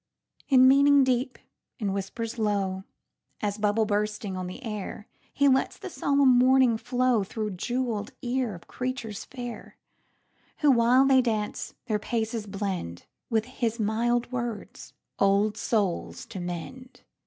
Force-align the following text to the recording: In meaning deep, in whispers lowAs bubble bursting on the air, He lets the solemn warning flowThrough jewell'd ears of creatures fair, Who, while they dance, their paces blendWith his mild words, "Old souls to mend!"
In 0.49 0.67
meaning 0.67 1.03
deep, 1.03 1.37
in 1.77 1.93
whispers 1.93 2.37
lowAs 2.37 2.81
bubble 3.59 3.85
bursting 3.85 4.35
on 4.35 4.47
the 4.47 4.63
air, 4.63 5.07
He 5.31 5.47
lets 5.47 5.77
the 5.77 5.91
solemn 5.91 6.39
warning 6.39 6.75
flowThrough 6.79 7.55
jewell'd 7.55 8.11
ears 8.23 8.55
of 8.55 8.67
creatures 8.67 9.25
fair, 9.25 9.77
Who, 10.61 10.71
while 10.71 11.05
they 11.05 11.21
dance, 11.21 11.75
their 11.85 11.99
paces 11.99 12.47
blendWith 12.47 13.45
his 13.45 13.79
mild 13.79 14.31
words, 14.31 14.93
"Old 15.19 15.55
souls 15.55 16.25
to 16.25 16.39
mend!" 16.39 17.01